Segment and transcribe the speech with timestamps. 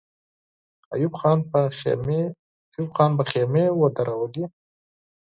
[0.93, 1.13] ایوب
[2.95, 4.45] خان به خېمې ودرولي.